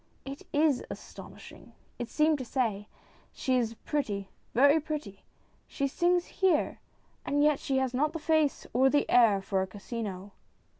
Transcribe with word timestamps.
"It 0.25 0.47
is 0.51 0.83
astonishing!" 0.89 1.73
it 1.99 2.09
seemed 2.09 2.39
to 2.39 2.43
say.'' 2.43 2.87
She 3.33 3.55
is 3.57 3.75
pretty, 3.85 4.29
very 4.55 4.79
pretty. 4.79 5.21
She 5.67 5.87
sings 5.87 6.25
here, 6.25 6.79
and 7.23 7.43
yet 7.43 7.59
she 7.59 7.77
has 7.77 7.93
not 7.93 8.11
the 8.11 8.17
face 8.17 8.65
or 8.73 8.89
the 8.89 9.07
air 9.11 9.43
for 9.43 9.61
a 9.61 9.67
casino." 9.67 10.31